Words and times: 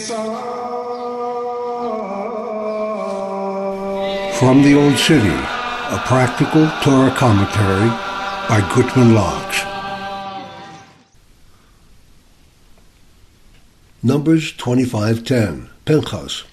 From 0.00 0.22
the 4.62 4.74
Old 4.74 4.96
City, 4.96 5.28
a 5.28 6.02
practical 6.06 6.70
Torah 6.82 7.14
commentary 7.14 7.88
by 8.48 8.66
Gutman 8.74 9.14
Locks. 9.14 9.60
Numbers 14.02 14.52
25:10, 14.52 15.68
Pinchas. 15.84 16.44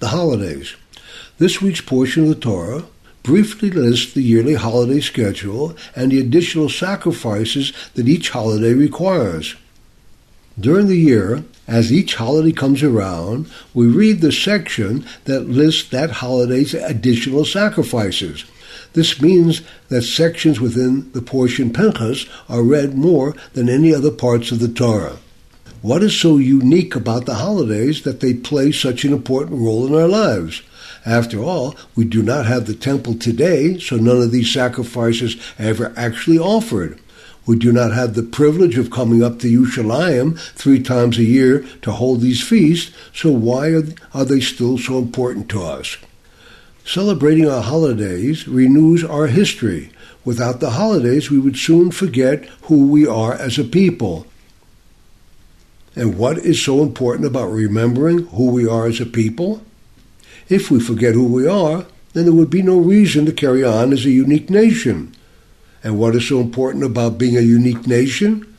The 0.00 0.08
holidays. 0.08 0.74
This 1.38 1.62
week's 1.62 1.80
portion 1.80 2.24
of 2.24 2.30
the 2.30 2.34
Torah 2.34 2.82
briefly 3.22 3.70
lists 3.70 4.12
the 4.12 4.22
yearly 4.22 4.54
holiday 4.54 5.00
schedule 5.00 5.76
and 5.94 6.10
the 6.10 6.18
additional 6.18 6.68
sacrifices 6.68 7.72
that 7.94 8.08
each 8.08 8.30
holiday 8.30 8.72
requires. 8.72 9.54
During 10.60 10.88
the 10.88 10.96
year, 10.96 11.44
as 11.68 11.92
each 11.92 12.16
holiday 12.16 12.50
comes 12.50 12.82
around, 12.82 13.46
we 13.74 13.86
read 13.86 14.20
the 14.20 14.32
section 14.32 15.06
that 15.24 15.48
lists 15.48 15.88
that 15.90 16.10
holiday's 16.10 16.74
additional 16.74 17.44
sacrifices. 17.44 18.44
This 18.94 19.20
means 19.20 19.62
that 19.88 20.02
sections 20.02 20.60
within 20.60 21.12
the 21.12 21.22
portion 21.22 21.72
Pinchas 21.72 22.26
are 22.48 22.62
read 22.62 22.96
more 22.96 23.36
than 23.52 23.68
any 23.68 23.94
other 23.94 24.10
parts 24.10 24.50
of 24.50 24.58
the 24.58 24.68
Torah. 24.68 25.18
What 25.80 26.02
is 26.02 26.18
so 26.18 26.38
unique 26.38 26.96
about 26.96 27.26
the 27.26 27.36
holidays 27.36 28.02
that 28.02 28.18
they 28.18 28.34
play 28.34 28.72
such 28.72 29.04
an 29.04 29.12
important 29.12 29.60
role 29.60 29.86
in 29.86 29.94
our 29.94 30.08
lives? 30.08 30.62
After 31.06 31.40
all, 31.40 31.76
we 31.94 32.04
do 32.04 32.20
not 32.20 32.46
have 32.46 32.66
the 32.66 32.74
temple 32.74 33.14
today, 33.14 33.78
so 33.78 33.96
none 33.96 34.20
of 34.20 34.32
these 34.32 34.52
sacrifices 34.52 35.36
are 35.58 35.66
ever 35.66 35.92
actually 35.96 36.38
offered. 36.38 36.98
We 37.48 37.56
do 37.56 37.72
not 37.72 37.94
have 37.94 38.12
the 38.12 38.22
privilege 38.22 38.76
of 38.76 38.90
coming 38.90 39.22
up 39.22 39.38
to 39.38 39.48
Yerushalayim 39.48 40.38
three 40.52 40.82
times 40.82 41.16
a 41.16 41.24
year 41.24 41.64
to 41.80 41.92
hold 41.92 42.20
these 42.20 42.46
feasts, 42.46 42.94
so 43.14 43.32
why 43.32 43.72
are 44.12 44.26
they 44.26 44.40
still 44.40 44.76
so 44.76 44.98
important 44.98 45.48
to 45.48 45.62
us? 45.62 45.96
Celebrating 46.84 47.48
our 47.48 47.62
holidays 47.62 48.46
renews 48.46 49.02
our 49.02 49.28
history. 49.28 49.90
Without 50.26 50.60
the 50.60 50.72
holidays, 50.72 51.30
we 51.30 51.38
would 51.38 51.56
soon 51.56 51.90
forget 51.90 52.44
who 52.64 52.86
we 52.86 53.06
are 53.06 53.32
as 53.32 53.58
a 53.58 53.64
people. 53.64 54.26
And 55.96 56.18
what 56.18 56.36
is 56.36 56.62
so 56.62 56.82
important 56.82 57.26
about 57.26 57.46
remembering 57.46 58.26
who 58.26 58.50
we 58.50 58.68
are 58.68 58.84
as 58.84 59.00
a 59.00 59.06
people? 59.06 59.62
If 60.50 60.70
we 60.70 60.80
forget 60.80 61.14
who 61.14 61.24
we 61.24 61.46
are, 61.46 61.86
then 62.12 62.26
there 62.26 62.34
would 62.34 62.50
be 62.50 62.60
no 62.60 62.78
reason 62.78 63.24
to 63.24 63.32
carry 63.32 63.64
on 63.64 63.94
as 63.94 64.04
a 64.04 64.10
unique 64.10 64.50
nation. 64.50 65.14
And 65.82 65.98
what 65.98 66.16
is 66.16 66.28
so 66.28 66.40
important 66.40 66.84
about 66.84 67.18
being 67.18 67.36
a 67.36 67.40
unique 67.40 67.86
nation? 67.86 68.56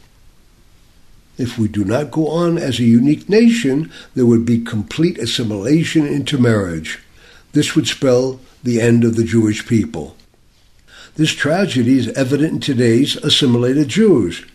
If 1.38 1.58
we 1.58 1.68
do 1.68 1.86
not 1.86 2.12
go 2.12 2.28
on 2.28 2.58
as 2.58 2.80
a 2.80 2.84
unique 2.84 3.30
nation, 3.30 3.92
there 4.14 4.26
would 4.26 4.46
be 4.46 4.60
complete 4.60 5.18
assimilation 5.18 6.06
into 6.06 6.38
marriage. 6.38 7.00
This 7.54 7.76
would 7.76 7.88
spell 7.88 8.40
the 8.64 8.82
end 8.82 9.04
of 9.04 9.16
the 9.16 9.24
Jewish 9.24 9.66
people. 9.66 10.18
This 11.16 11.32
tragedy 11.32 11.98
is 11.98 12.10
evident 12.10 12.54
in 12.54 12.60
today's 12.60 13.16
assimilated 13.18 13.88
Jews. 13.88 14.46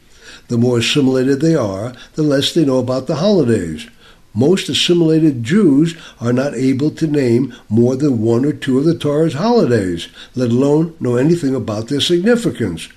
The 0.48 0.58
more 0.58 0.78
assimilated 0.78 1.40
they 1.40 1.54
are, 1.54 1.94
the 2.14 2.22
less 2.22 2.52
they 2.52 2.64
know 2.64 2.78
about 2.78 3.06
the 3.06 3.16
holidays. 3.16 3.88
Most 4.34 4.68
assimilated 4.68 5.44
Jews 5.44 5.96
are 6.20 6.32
not 6.32 6.54
able 6.54 6.90
to 6.90 7.06
name 7.06 7.54
more 7.68 7.94
than 7.94 8.20
one 8.20 8.44
or 8.44 8.52
two 8.52 8.78
of 8.78 8.84
the 8.84 8.98
Torah's 8.98 9.34
holidays, 9.34 10.08
let 10.34 10.50
alone 10.50 10.96
know 10.98 11.14
anything 11.14 11.54
about 11.54 11.86
their 11.86 12.00
significance. 12.00 12.88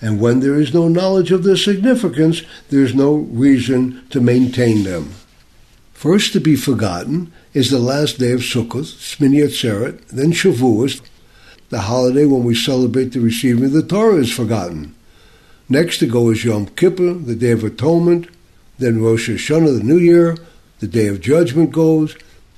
And 0.00 0.18
when 0.18 0.40
there 0.40 0.58
is 0.58 0.72
no 0.72 0.88
knowledge 0.88 1.30
of 1.30 1.44
their 1.44 1.58
significance, 1.58 2.42
there 2.70 2.82
is 2.82 2.94
no 2.94 3.14
reason 3.14 4.04
to 4.10 4.20
maintain 4.20 4.84
them. 4.84 5.10
First 5.92 6.32
to 6.32 6.40
be 6.40 6.56
forgotten 6.56 7.32
is 7.52 7.70
the 7.70 7.78
last 7.78 8.18
day 8.18 8.32
of 8.32 8.40
Sukkot, 8.40 8.96
Shmini 8.96 9.44
Atzeret, 9.44 10.04
then 10.08 10.32
Shavuos, 10.32 11.02
the 11.68 11.82
holiday 11.82 12.24
when 12.24 12.44
we 12.44 12.54
celebrate 12.54 13.12
the 13.12 13.20
receiving 13.20 13.66
of 13.66 13.72
the 13.72 13.82
Torah 13.82 14.16
is 14.16 14.32
forgotten. 14.32 14.94
Next 15.68 15.98
to 15.98 16.06
go 16.06 16.30
is 16.30 16.44
Yom 16.44 16.66
Kippur, 16.66 17.14
the 17.14 17.36
Day 17.36 17.52
of 17.52 17.62
Atonement, 17.62 18.28
then 18.78 19.00
Rosh 19.00 19.30
Hashanah, 19.30 19.78
the 19.78 19.84
New 19.84 19.98
Year, 19.98 20.36
the 20.82 20.88
Day 20.88 21.06
of 21.06 21.20
Judgment 21.20 21.70
goes. 21.70 22.16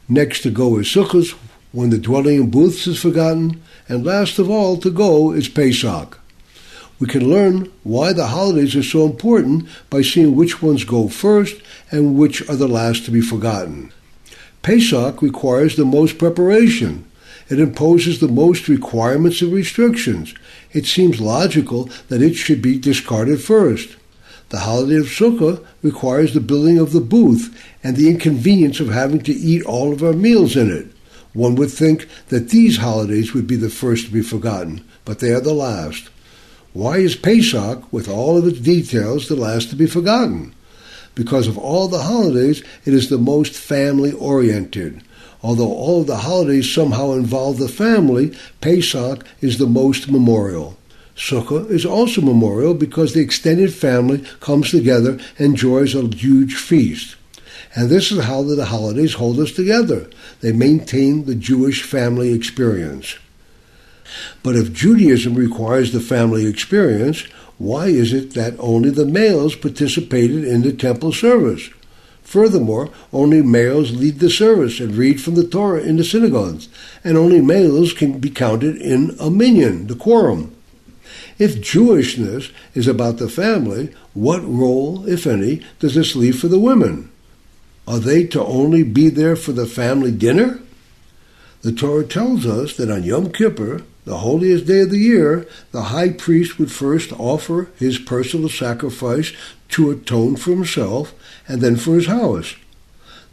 Next 0.08 0.40
to 0.44 0.50
go 0.50 0.78
is 0.78 0.86
Sukkot, 0.86 1.32
when 1.72 1.90
the 1.90 1.98
dwelling 1.98 2.36
in 2.36 2.50
booths 2.50 2.86
is 2.86 2.98
forgotten. 2.98 3.62
And 3.86 4.02
last 4.02 4.38
of 4.38 4.48
all 4.48 4.78
to 4.78 4.90
go 4.90 5.32
is 5.32 5.46
Pesach. 5.46 6.18
We 6.98 7.06
can 7.06 7.28
learn 7.28 7.70
why 7.82 8.14
the 8.14 8.28
holidays 8.28 8.74
are 8.76 8.82
so 8.82 9.04
important 9.04 9.68
by 9.90 10.00
seeing 10.00 10.34
which 10.34 10.62
ones 10.62 10.84
go 10.84 11.08
first 11.08 11.60
and 11.90 12.16
which 12.16 12.40
are 12.48 12.56
the 12.56 12.66
last 12.66 13.04
to 13.04 13.10
be 13.10 13.20
forgotten. 13.20 13.92
Pesach 14.62 15.20
requires 15.20 15.76
the 15.76 15.84
most 15.84 16.16
preparation. 16.16 17.04
It 17.50 17.60
imposes 17.60 18.20
the 18.20 18.28
most 18.28 18.68
requirements 18.68 19.42
and 19.42 19.52
restrictions. 19.52 20.34
It 20.72 20.86
seems 20.86 21.20
logical 21.20 21.90
that 22.08 22.22
it 22.22 22.36
should 22.36 22.62
be 22.62 22.78
discarded 22.78 23.42
first. 23.42 23.96
The 24.54 24.60
holiday 24.60 24.98
of 24.98 25.06
Sukkah 25.06 25.66
requires 25.82 26.32
the 26.32 26.38
building 26.38 26.78
of 26.78 26.92
the 26.92 27.00
booth 27.00 27.52
and 27.82 27.96
the 27.96 28.08
inconvenience 28.08 28.78
of 28.78 28.86
having 28.88 29.20
to 29.22 29.32
eat 29.32 29.64
all 29.64 29.92
of 29.92 30.00
our 30.00 30.12
meals 30.12 30.54
in 30.54 30.70
it. 30.70 30.86
One 31.32 31.56
would 31.56 31.72
think 31.72 32.06
that 32.28 32.50
these 32.50 32.76
holidays 32.76 33.34
would 33.34 33.48
be 33.48 33.56
the 33.56 33.68
first 33.68 34.06
to 34.06 34.12
be 34.12 34.22
forgotten, 34.22 34.84
but 35.04 35.18
they 35.18 35.32
are 35.32 35.40
the 35.40 35.52
last. 35.52 36.08
Why 36.72 36.98
is 36.98 37.16
Pesach, 37.16 37.92
with 37.92 38.08
all 38.08 38.38
of 38.38 38.46
its 38.46 38.60
details, 38.60 39.26
the 39.26 39.34
last 39.34 39.70
to 39.70 39.74
be 39.74 39.86
forgotten? 39.86 40.54
Because 41.16 41.48
of 41.48 41.58
all 41.58 41.88
the 41.88 42.02
holidays, 42.04 42.62
it 42.84 42.94
is 42.94 43.10
the 43.10 43.18
most 43.18 43.54
family 43.54 44.12
oriented. 44.12 45.02
Although 45.42 45.72
all 45.72 46.02
of 46.02 46.06
the 46.06 46.18
holidays 46.18 46.72
somehow 46.72 47.10
involve 47.14 47.58
the 47.58 47.66
family, 47.66 48.32
Pesach 48.60 49.26
is 49.40 49.58
the 49.58 49.66
most 49.66 50.08
memorial. 50.08 50.76
Sukkah 51.16 51.70
is 51.70 51.86
also 51.86 52.20
memorial 52.20 52.74
because 52.74 53.14
the 53.14 53.20
extended 53.20 53.72
family 53.72 54.24
comes 54.40 54.70
together 54.70 55.18
and 55.38 55.54
enjoys 55.54 55.94
a 55.94 56.06
huge 56.08 56.56
feast. 56.56 57.16
And 57.76 57.88
this 57.88 58.12
is 58.12 58.24
how 58.24 58.42
the 58.42 58.64
holidays 58.64 59.14
hold 59.14 59.38
us 59.38 59.52
together. 59.52 60.08
They 60.40 60.52
maintain 60.52 61.24
the 61.24 61.34
Jewish 61.34 61.82
family 61.82 62.32
experience. 62.32 63.18
But 64.42 64.56
if 64.56 64.72
Judaism 64.72 65.34
requires 65.34 65.92
the 65.92 66.00
family 66.00 66.46
experience, 66.46 67.22
why 67.58 67.86
is 67.86 68.12
it 68.12 68.34
that 68.34 68.54
only 68.58 68.90
the 68.90 69.06
males 69.06 69.56
participated 69.56 70.44
in 70.44 70.62
the 70.62 70.72
temple 70.72 71.12
service? 71.12 71.70
Furthermore, 72.22 72.90
only 73.12 73.42
males 73.42 73.92
lead 73.92 74.18
the 74.18 74.30
service 74.30 74.80
and 74.80 74.96
read 74.96 75.20
from 75.20 75.34
the 75.34 75.46
Torah 75.46 75.82
in 75.82 75.96
the 75.96 76.04
synagogues, 76.04 76.68
and 77.04 77.16
only 77.16 77.40
males 77.40 77.92
can 77.92 78.18
be 78.18 78.30
counted 78.30 78.76
in 78.76 79.16
a 79.20 79.30
minyan, 79.30 79.86
the 79.86 79.94
quorum. 79.94 80.53
If 81.38 81.60
Jewishness 81.60 82.52
is 82.74 82.86
about 82.86 83.18
the 83.18 83.28
family, 83.28 83.92
what 84.12 84.42
role, 84.44 85.06
if 85.08 85.26
any, 85.26 85.62
does 85.78 85.94
this 85.94 86.14
leave 86.14 86.38
for 86.38 86.48
the 86.48 86.58
women? 86.58 87.10
Are 87.86 87.98
they 87.98 88.24
to 88.28 88.44
only 88.44 88.82
be 88.82 89.08
there 89.08 89.36
for 89.36 89.52
the 89.52 89.66
family 89.66 90.10
dinner? 90.10 90.60
The 91.62 91.72
Torah 91.72 92.04
tells 92.04 92.46
us 92.46 92.76
that 92.76 92.90
on 92.90 93.04
Yom 93.04 93.32
Kippur, 93.32 93.82
the 94.04 94.18
holiest 94.18 94.66
day 94.66 94.80
of 94.80 94.90
the 94.90 94.98
year, 94.98 95.46
the 95.72 95.84
high 95.84 96.10
priest 96.10 96.58
would 96.58 96.70
first 96.70 97.12
offer 97.12 97.70
his 97.78 97.98
personal 97.98 98.48
sacrifice 98.48 99.32
to 99.70 99.90
atone 99.90 100.36
for 100.36 100.50
himself 100.50 101.14
and 101.48 101.60
then 101.60 101.76
for 101.76 101.94
his 101.94 102.06
house. 102.06 102.54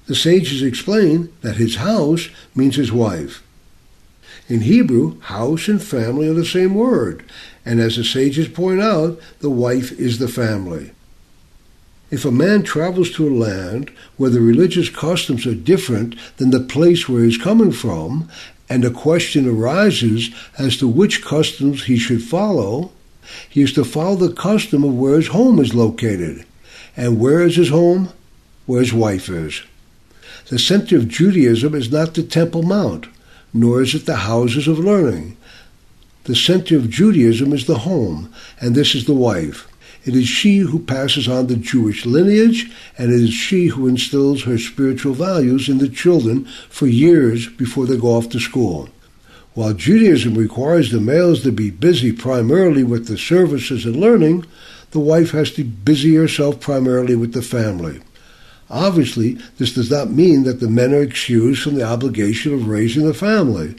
The 0.08 0.16
sages 0.16 0.64
explain 0.64 1.32
that 1.42 1.58
his 1.58 1.76
house 1.76 2.30
means 2.56 2.76
his 2.76 2.92
wife. 2.92 3.44
In 4.50 4.62
Hebrew, 4.62 5.20
house 5.22 5.68
and 5.68 5.82
family 5.82 6.28
are 6.28 6.34
the 6.34 6.46
same 6.46 6.76
word, 6.76 7.24
and 7.66 7.80
as 7.80 7.96
the 7.96 8.04
sages 8.04 8.48
point 8.48 8.82
out, 8.82 9.20
the 9.40 9.50
wife 9.50 9.92
is 9.94 10.20
the 10.20 10.28
family. 10.28 10.92
If 12.10 12.26
a 12.26 12.32
man 12.32 12.64
travels 12.64 13.12
to 13.12 13.28
a 13.28 13.32
land 13.34 13.90
where 14.18 14.30
the 14.30 14.42
religious 14.42 14.90
customs 14.90 15.48
are 15.48 15.56
different 15.56 16.16
than 16.38 16.52
the 16.52 16.60
place 16.60 17.08
where 17.08 17.24
he's 17.24 17.38
coming 17.38 17.72
from, 17.72 18.30
and 18.70 18.84
a 18.84 18.90
question 18.90 19.48
arises 19.48 20.30
as 20.58 20.76
to 20.78 20.88
which 20.88 21.24
customs 21.24 21.86
he 21.86 21.98
should 21.98 22.22
follow, 22.22 22.92
he 23.50 23.62
is 23.62 23.72
to 23.74 23.86
follow 23.86 24.16
the 24.16 24.34
custom 24.34 24.84
of 24.84 24.94
where 24.94 25.16
his 25.16 25.28
home 25.28 25.60
is 25.60 25.74
located. 25.74 26.46
And 26.98 27.20
where 27.20 27.42
is 27.42 27.56
his 27.56 27.70
home? 27.70 28.10
Where 28.66 28.82
his 28.82 28.94
wife 28.94 29.30
is. 29.30 29.62
The 30.50 30.60
center 30.60 30.98
of 30.98 31.08
Judaism 31.08 31.74
is 31.76 31.92
not 31.92 32.14
the 32.14 32.24
Temple 32.24 32.64
Mount 32.64 33.08
nor 33.54 33.82
is 33.82 33.94
it 33.96 34.06
the 34.06 34.16
houses 34.16 34.68
of 34.68 34.80
learning. 34.80 35.38
The 36.26 36.36
center 36.36 36.78
of 36.78 36.90
Judaism 36.90 37.52
is 37.54 37.66
the 37.66 37.80
home, 37.80 38.34
and 38.60 38.76
this 38.76 38.94
is 38.94 39.06
the 39.06 39.14
wife. 39.14 39.68
It 40.04 40.16
is 40.16 40.28
she 40.28 40.60
who 40.60 40.80
passes 40.80 41.28
on 41.28 41.48
the 41.48 41.56
Jewish 41.56 42.06
lineage, 42.06 42.72
and 42.98 43.12
it 43.12 43.22
is 43.22 43.34
she 43.34 43.68
who 43.68 43.88
instills 43.88 44.44
her 44.44 44.58
spiritual 44.58 45.14
values 45.14 45.70
in 45.70 45.78
the 45.78 45.90
children 45.90 46.46
for 46.70 46.88
years 46.88 47.48
before 47.48 47.86
they 47.86 47.98
go 47.98 48.16
off 48.16 48.30
to 48.30 48.40
school. 48.40 48.90
While 49.54 49.74
Judaism 49.74 50.36
requires 50.36 50.92
the 50.92 51.02
males 51.02 51.44
to 51.44 51.52
be 51.52 51.70
busy 51.70 52.12
primarily 52.12 52.84
with 52.84 53.08
the 53.08 53.18
services 53.18 53.86
and 53.86 53.96
learning, 53.96 54.46
the 54.92 55.00
wife 55.00 55.32
has 55.32 55.52
to 55.52 55.64
busy 55.64 56.16
herself 56.16 56.60
primarily 56.60 57.16
with 57.16 57.34
the 57.34 57.42
family. 57.42 58.02
Obviously, 58.72 59.38
this 59.58 59.74
does 59.74 59.92
not 59.92 60.12
mean 60.12 60.44
that 60.44 60.62
the 60.62 60.70
men 60.70 60.94
are 60.94 61.02
excused 61.02 61.62
from 61.62 61.76
the 61.76 61.84
obligation 61.84 62.54
of 62.54 62.70
raising 62.70 63.06
the 63.06 63.14
family, 63.14 63.76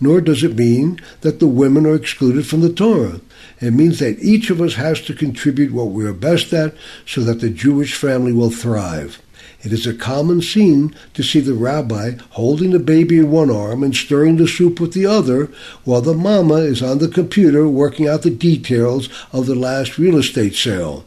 nor 0.00 0.20
does 0.20 0.44
it 0.44 0.54
mean 0.54 1.00
that 1.22 1.40
the 1.40 1.46
women 1.46 1.86
are 1.86 1.94
excluded 1.94 2.46
from 2.46 2.60
the 2.60 2.72
Torah. 2.72 3.22
It 3.62 3.72
means 3.72 4.00
that 4.00 4.18
each 4.18 4.50
of 4.50 4.60
us 4.60 4.74
has 4.74 5.00
to 5.02 5.14
contribute 5.14 5.72
what 5.72 5.92
we 5.92 6.04
are 6.04 6.12
best 6.12 6.52
at 6.52 6.74
so 7.06 7.22
that 7.22 7.40
the 7.40 7.48
Jewish 7.48 7.94
family 7.94 8.34
will 8.34 8.50
thrive. 8.50 9.22
It 9.62 9.72
is 9.72 9.86
a 9.86 9.94
common 9.94 10.42
scene 10.42 10.94
to 11.14 11.22
see 11.22 11.40
the 11.40 11.54
rabbi 11.54 12.18
holding 12.32 12.72
the 12.72 12.78
baby 12.78 13.16
in 13.16 13.30
one 13.30 13.50
arm 13.50 13.82
and 13.82 13.96
stirring 13.96 14.36
the 14.36 14.46
soup 14.46 14.78
with 14.78 14.92
the 14.92 15.06
other, 15.06 15.50
while 15.84 16.02
the 16.02 16.12
mama 16.12 16.56
is 16.56 16.82
on 16.82 16.98
the 16.98 17.08
computer 17.08 17.66
working 17.66 18.06
out 18.06 18.22
the 18.22 18.30
details 18.30 19.08
of 19.32 19.46
the 19.46 19.54
last 19.54 19.96
real 19.96 20.18
estate 20.18 20.54
sale. 20.54 21.06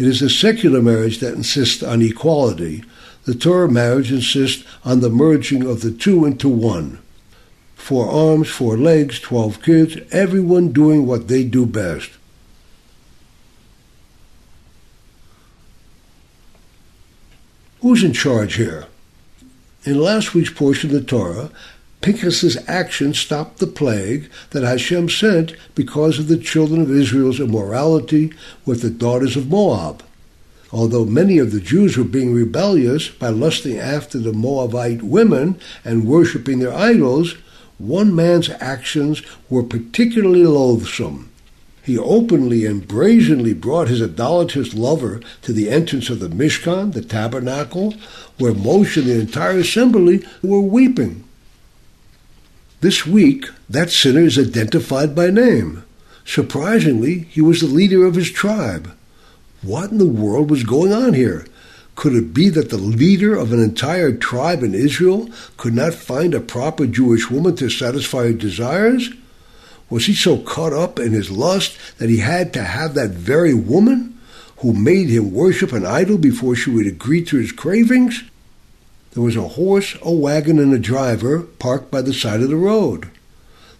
It 0.00 0.06
is 0.06 0.22
a 0.22 0.30
secular 0.30 0.80
marriage 0.80 1.18
that 1.18 1.34
insists 1.34 1.82
on 1.82 2.00
equality. 2.00 2.82
The 3.24 3.34
Torah 3.34 3.70
marriage 3.70 4.10
insists 4.10 4.64
on 4.82 5.00
the 5.00 5.10
merging 5.10 5.66
of 5.66 5.82
the 5.82 5.90
two 5.90 6.24
into 6.24 6.48
one. 6.48 7.00
Four 7.74 8.08
arms, 8.08 8.48
four 8.48 8.78
legs, 8.78 9.20
twelve 9.20 9.60
kids, 9.60 9.98
everyone 10.10 10.72
doing 10.72 11.06
what 11.06 11.28
they 11.28 11.44
do 11.44 11.66
best. 11.66 12.08
Who's 17.82 18.02
in 18.02 18.14
charge 18.14 18.54
here? 18.54 18.86
In 19.84 20.00
last 20.00 20.32
week's 20.32 20.48
portion 20.48 20.88
of 20.88 20.94
the 20.94 21.02
Torah, 21.06 21.50
Pinchas's 22.02 22.56
action 22.66 23.12
stopped 23.12 23.58
the 23.58 23.66
plague 23.66 24.30
that 24.50 24.62
Hashem 24.62 25.10
sent 25.10 25.54
because 25.74 26.18
of 26.18 26.28
the 26.28 26.38
children 26.38 26.80
of 26.80 26.90
Israel's 26.90 27.40
immorality 27.40 28.32
with 28.64 28.80
the 28.80 28.88
daughters 28.88 29.36
of 29.36 29.50
Moab. 29.50 30.02
Although 30.72 31.04
many 31.04 31.38
of 31.38 31.52
the 31.52 31.60
Jews 31.60 31.98
were 31.98 32.04
being 32.04 32.32
rebellious 32.32 33.08
by 33.08 33.28
lusting 33.28 33.76
after 33.76 34.18
the 34.18 34.32
Moabite 34.32 35.02
women 35.02 35.60
and 35.84 36.06
worshipping 36.06 36.60
their 36.60 36.72
idols, 36.72 37.34
one 37.76 38.14
man's 38.14 38.48
actions 38.60 39.22
were 39.50 39.62
particularly 39.62 40.44
loathsome. 40.44 41.28
He 41.82 41.98
openly 41.98 42.64
and 42.64 42.86
brazenly 42.86 43.52
brought 43.52 43.88
his 43.88 44.02
idolatrous 44.02 44.74
lover 44.74 45.20
to 45.42 45.52
the 45.52 45.68
entrance 45.68 46.08
of 46.08 46.20
the 46.20 46.28
Mishkan, 46.28 46.92
the 46.92 47.02
tabernacle, 47.02 47.94
where 48.38 48.52
Moshe 48.52 48.96
and 48.96 49.06
the 49.06 49.20
entire 49.20 49.58
assembly 49.58 50.24
were 50.42 50.60
weeping. 50.60 51.24
This 52.80 53.06
week, 53.06 53.46
that 53.68 53.90
sinner 53.90 54.22
is 54.22 54.38
identified 54.38 55.14
by 55.14 55.28
name. 55.28 55.84
Surprisingly, 56.24 57.26
he 57.30 57.42
was 57.42 57.60
the 57.60 57.66
leader 57.66 58.06
of 58.06 58.14
his 58.14 58.30
tribe. 58.30 58.92
What 59.60 59.90
in 59.90 59.98
the 59.98 60.06
world 60.06 60.50
was 60.50 60.64
going 60.64 60.90
on 60.90 61.12
here? 61.12 61.46
Could 61.94 62.14
it 62.14 62.32
be 62.32 62.48
that 62.48 62.70
the 62.70 62.78
leader 62.78 63.36
of 63.36 63.52
an 63.52 63.62
entire 63.62 64.12
tribe 64.12 64.62
in 64.62 64.72
Israel 64.72 65.28
could 65.58 65.74
not 65.74 65.92
find 65.92 66.32
a 66.32 66.40
proper 66.40 66.86
Jewish 66.86 67.30
woman 67.30 67.54
to 67.56 67.68
satisfy 67.68 68.22
her 68.22 68.32
desires? 68.32 69.10
Was 69.90 70.06
he 70.06 70.14
so 70.14 70.38
caught 70.38 70.72
up 70.72 70.98
in 70.98 71.12
his 71.12 71.30
lust 71.30 71.76
that 71.98 72.08
he 72.08 72.18
had 72.18 72.54
to 72.54 72.62
have 72.62 72.94
that 72.94 73.10
very 73.10 73.52
woman 73.52 74.18
who 74.58 74.72
made 74.72 75.10
him 75.10 75.34
worship 75.34 75.74
an 75.74 75.84
idol 75.84 76.16
before 76.16 76.56
she 76.56 76.70
would 76.70 76.86
agree 76.86 77.22
to 77.26 77.36
his 77.36 77.52
cravings? 77.52 78.22
There 79.12 79.22
was 79.22 79.36
a 79.36 79.48
horse, 79.48 79.96
a 80.02 80.12
wagon, 80.12 80.58
and 80.58 80.72
a 80.72 80.78
driver 80.78 81.40
parked 81.40 81.90
by 81.90 82.02
the 82.02 82.14
side 82.14 82.42
of 82.42 82.48
the 82.48 82.56
road. 82.56 83.10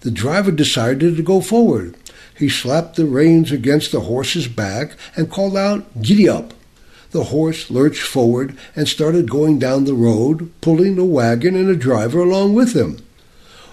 The 0.00 0.10
driver 0.10 0.50
decided 0.50 1.16
to 1.16 1.22
go 1.22 1.40
forward. 1.40 1.94
He 2.36 2.48
slapped 2.48 2.96
the 2.96 3.04
reins 3.04 3.52
against 3.52 3.92
the 3.92 4.00
horse's 4.00 4.48
back 4.48 4.96
and 5.14 5.30
called 5.30 5.56
out, 5.56 6.02
Giddy 6.02 6.28
up! 6.28 6.54
The 7.12 7.24
horse 7.24 7.70
lurched 7.70 8.02
forward 8.02 8.56
and 8.74 8.88
started 8.88 9.30
going 9.30 9.58
down 9.58 9.84
the 9.84 9.94
road, 9.94 10.50
pulling 10.60 10.96
the 10.96 11.04
wagon 11.04 11.54
and 11.54 11.68
the 11.68 11.76
driver 11.76 12.20
along 12.20 12.54
with 12.54 12.74
him. 12.74 12.98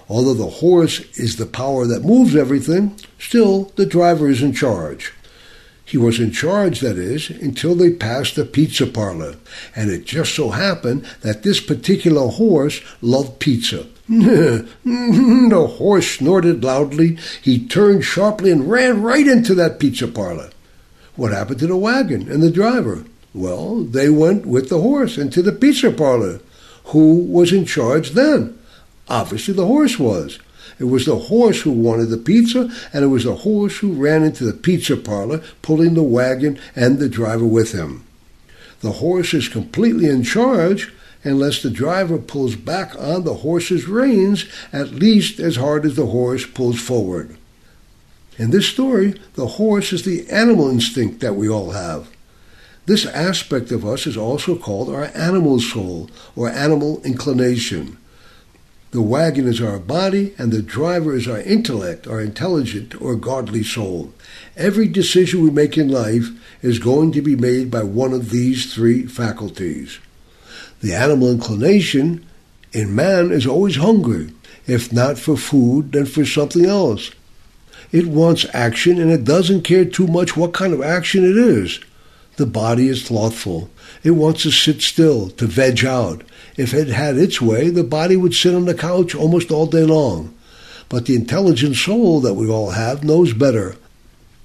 Although 0.08 0.34
the 0.34 0.46
horse 0.46 1.00
is 1.18 1.36
the 1.36 1.46
power 1.46 1.86
that 1.86 2.04
moves 2.04 2.36
everything, 2.36 2.96
still 3.18 3.72
the 3.76 3.86
driver 3.86 4.28
is 4.28 4.42
in 4.42 4.52
charge. 4.52 5.12
He 5.88 5.96
was 5.96 6.20
in 6.20 6.32
charge, 6.32 6.80
that 6.80 6.98
is, 6.98 7.30
until 7.30 7.74
they 7.74 7.90
passed 7.90 8.36
the 8.36 8.44
pizza 8.44 8.86
parlor, 8.86 9.36
and 9.74 9.90
it 9.90 10.04
just 10.04 10.34
so 10.34 10.50
happened 10.50 11.06
that 11.22 11.44
this 11.44 11.60
particular 11.60 12.28
horse 12.28 12.82
loved 13.00 13.38
pizza. 13.38 13.86
the 14.08 15.74
horse 15.78 16.10
snorted 16.10 16.62
loudly. 16.62 17.16
He 17.40 17.66
turned 17.66 18.04
sharply 18.04 18.50
and 18.50 18.70
ran 18.70 19.00
right 19.00 19.26
into 19.26 19.54
that 19.54 19.78
pizza 19.78 20.06
parlor. 20.06 20.50
What 21.16 21.32
happened 21.32 21.60
to 21.60 21.66
the 21.66 21.76
wagon 21.76 22.30
and 22.30 22.42
the 22.42 22.50
driver? 22.50 23.06
Well, 23.32 23.82
they 23.82 24.10
went 24.10 24.44
with 24.44 24.68
the 24.68 24.82
horse 24.82 25.16
into 25.16 25.40
the 25.40 25.52
pizza 25.52 25.90
parlor. 25.90 26.40
Who 26.92 27.14
was 27.14 27.50
in 27.50 27.64
charge 27.64 28.10
then? 28.10 28.58
Obviously, 29.08 29.54
the 29.54 29.64
horse 29.64 29.98
was. 29.98 30.38
It 30.78 30.84
was 30.84 31.06
the 31.06 31.16
horse 31.16 31.62
who 31.62 31.72
wanted 31.72 32.10
the 32.10 32.16
pizza, 32.16 32.70
and 32.92 33.04
it 33.04 33.08
was 33.08 33.24
the 33.24 33.34
horse 33.34 33.78
who 33.78 33.92
ran 33.92 34.22
into 34.22 34.44
the 34.44 34.52
pizza 34.52 34.96
parlor, 34.96 35.42
pulling 35.62 35.94
the 35.94 36.02
wagon 36.02 36.58
and 36.76 36.98
the 36.98 37.08
driver 37.08 37.46
with 37.46 37.72
him. 37.72 38.04
The 38.80 38.92
horse 38.92 39.34
is 39.34 39.48
completely 39.48 40.08
in 40.08 40.22
charge 40.22 40.92
unless 41.24 41.62
the 41.62 41.70
driver 41.70 42.16
pulls 42.16 42.54
back 42.54 42.94
on 42.96 43.24
the 43.24 43.34
horse's 43.34 43.88
reins 43.88 44.46
at 44.72 44.92
least 44.92 45.40
as 45.40 45.56
hard 45.56 45.84
as 45.84 45.96
the 45.96 46.06
horse 46.06 46.46
pulls 46.46 46.80
forward. 46.80 47.36
In 48.38 48.50
this 48.50 48.68
story, 48.68 49.14
the 49.34 49.46
horse 49.46 49.92
is 49.92 50.04
the 50.04 50.28
animal 50.30 50.70
instinct 50.70 51.18
that 51.20 51.34
we 51.34 51.48
all 51.48 51.72
have. 51.72 52.08
This 52.86 53.04
aspect 53.04 53.72
of 53.72 53.84
us 53.84 54.06
is 54.06 54.16
also 54.16 54.56
called 54.56 54.88
our 54.88 55.10
animal 55.14 55.60
soul 55.60 56.08
or 56.36 56.48
animal 56.48 57.02
inclination. 57.04 57.98
The 58.90 59.02
wagon 59.02 59.46
is 59.46 59.60
our 59.60 59.78
body, 59.78 60.34
and 60.38 60.50
the 60.50 60.62
driver 60.62 61.14
is 61.14 61.28
our 61.28 61.40
intellect, 61.40 62.06
our 62.06 62.22
intelligent 62.22 62.98
or 63.02 63.16
godly 63.16 63.62
soul. 63.62 64.14
Every 64.56 64.88
decision 64.88 65.42
we 65.42 65.50
make 65.50 65.76
in 65.76 65.88
life 65.88 66.28
is 66.62 66.78
going 66.78 67.12
to 67.12 67.20
be 67.20 67.36
made 67.36 67.70
by 67.70 67.82
one 67.82 68.14
of 68.14 68.30
these 68.30 68.72
three 68.72 69.06
faculties. 69.06 69.98
The 70.80 70.94
animal 70.94 71.30
inclination 71.30 72.24
in 72.72 72.94
man 72.94 73.30
is 73.30 73.46
always 73.46 73.76
hungry, 73.76 74.32
if 74.66 74.90
not 74.90 75.18
for 75.18 75.36
food, 75.36 75.92
then 75.92 76.06
for 76.06 76.24
something 76.24 76.64
else. 76.64 77.10
It 77.92 78.06
wants 78.06 78.46
action 78.54 79.00
and 79.00 79.10
it 79.10 79.24
doesn't 79.24 79.62
care 79.62 79.84
too 79.84 80.06
much 80.06 80.36
what 80.36 80.54
kind 80.54 80.72
of 80.72 80.82
action 80.82 81.24
it 81.24 81.36
is. 81.36 81.80
The 82.38 82.46
body 82.46 82.86
is 82.86 83.04
slothful. 83.04 83.68
It 84.04 84.12
wants 84.12 84.44
to 84.44 84.52
sit 84.52 84.80
still, 84.80 85.28
to 85.30 85.46
veg 85.46 85.84
out. 85.84 86.22
If 86.56 86.72
it 86.72 86.86
had 86.86 87.18
its 87.18 87.42
way, 87.42 87.68
the 87.68 87.82
body 87.82 88.16
would 88.16 88.32
sit 88.32 88.54
on 88.54 88.64
the 88.64 88.74
couch 88.74 89.12
almost 89.12 89.50
all 89.50 89.66
day 89.66 89.82
long. 89.82 90.32
But 90.88 91.06
the 91.06 91.16
intelligent 91.16 91.74
soul 91.74 92.20
that 92.20 92.34
we 92.34 92.48
all 92.48 92.70
have 92.70 93.02
knows 93.02 93.32
better. 93.32 93.74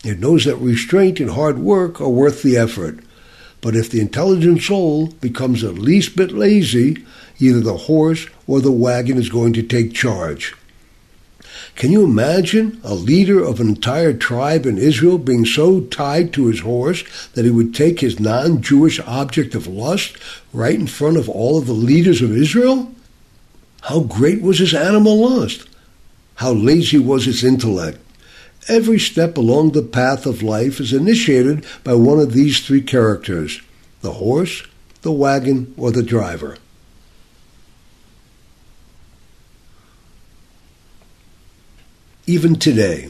It 0.04 0.20
knows 0.20 0.46
that 0.46 0.56
restraint 0.56 1.20
and 1.20 1.30
hard 1.30 1.60
work 1.60 2.02
are 2.02 2.10
worth 2.10 2.42
the 2.42 2.58
effort. 2.58 2.98
But 3.62 3.76
if 3.76 3.92
the 3.92 4.02
intelligent 4.02 4.64
soul 4.64 5.10
becomes 5.22 5.62
the 5.62 5.72
least 5.72 6.16
bit 6.16 6.32
lazy, 6.32 7.06
either 7.38 7.60
the 7.60 7.78
horse 7.78 8.26
or 8.48 8.60
the 8.60 8.72
wagon 8.72 9.20
is 9.20 9.30
going 9.30 9.54
to 9.54 9.62
take 9.62 9.94
charge. 9.94 10.56
Can 11.76 11.92
you 11.92 12.04
imagine 12.04 12.80
a 12.84 12.94
leader 12.94 13.44
of 13.44 13.60
an 13.60 13.68
entire 13.68 14.14
tribe 14.14 14.66
in 14.66 14.78
Israel 14.78 15.18
being 15.18 15.46
so 15.46 15.82
tied 15.82 16.32
to 16.34 16.48
his 16.48 16.60
horse 16.60 17.04
that 17.30 17.46
he 17.46 17.52
would 17.52 17.74
take 17.74 18.00
his 18.00 18.20
non 18.20 18.62
Jewish 18.62 19.00
object 19.02 19.56
of 19.56 19.68
lust 19.68 20.16
right 20.54 20.80
in 20.80 20.88
front 20.88 21.18
of 21.18 21.28
all 21.28 21.58
of 21.58 21.66
the 21.66 21.74
leaders 21.74 22.22
of 22.22 22.36
Israel? 22.36 22.94
How 23.82 24.02
great 24.02 24.42
was 24.42 24.60
his 24.60 24.74
animal 24.74 25.30
lust? 25.30 25.68
How 26.36 26.54
lazy 26.54 27.00
was 27.00 27.26
his 27.26 27.44
intellect? 27.44 28.00
Every 28.70 29.00
step 29.00 29.38
along 29.38 29.72
the 29.72 29.82
path 29.82 30.26
of 30.26 30.42
life 30.42 30.80
is 30.80 30.94
initiated 30.94 31.66
by 31.84 31.96
one 31.96 32.20
of 32.20 32.34
these 32.34 32.66
three 32.66 32.82
characters 32.82 33.62
the 34.02 34.14
horse, 34.14 34.64
the 35.02 35.12
wagon, 35.12 35.74
or 35.78 35.92
the 35.92 36.04
driver. 36.04 36.58
Even 42.26 42.56
today. 42.56 43.10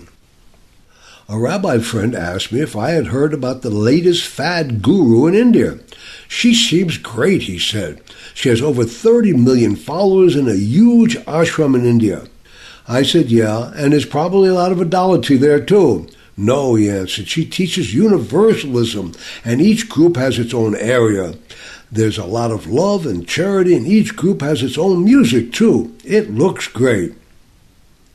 A 1.29 1.39
rabbi 1.39 1.79
friend 1.79 2.15
asked 2.15 2.51
me 2.51 2.59
if 2.59 2.75
I 2.75 2.91
had 2.91 3.07
heard 3.07 3.33
about 3.33 3.61
the 3.61 3.69
latest 3.69 4.27
fad 4.27 4.81
guru 4.81 5.27
in 5.27 5.35
India. 5.35 5.79
She 6.27 6.53
seems 6.53 6.97
great, 6.97 7.43
he 7.43 7.57
said. 7.57 8.01
She 8.33 8.49
has 8.49 8.61
over 8.61 8.83
30 8.83 9.33
million 9.33 9.75
followers 9.75 10.35
in 10.35 10.49
a 10.49 10.55
huge 10.55 11.15
ashram 11.19 11.75
in 11.75 11.85
India. 11.85 12.27
I 12.87 13.03
said, 13.03 13.31
yeah, 13.31 13.71
and 13.75 13.93
there's 13.93 14.05
probably 14.05 14.49
a 14.49 14.53
lot 14.53 14.73
of 14.73 14.81
idolatry 14.81 15.37
there 15.37 15.63
too. 15.63 16.07
No, 16.35 16.75
he 16.75 16.89
answered. 16.89 17.27
She 17.27 17.45
teaches 17.45 17.93
universalism, 17.93 19.13
and 19.45 19.61
each 19.61 19.87
group 19.87 20.17
has 20.17 20.39
its 20.39 20.53
own 20.53 20.75
area. 20.75 21.35
There's 21.91 22.17
a 22.17 22.25
lot 22.25 22.51
of 22.51 22.67
love 22.67 23.05
and 23.05 23.27
charity, 23.27 23.75
and 23.75 23.87
each 23.87 24.15
group 24.15 24.41
has 24.41 24.63
its 24.63 24.77
own 24.77 25.05
music 25.05 25.53
too. 25.53 25.95
It 26.03 26.31
looks 26.31 26.67
great. 26.67 27.13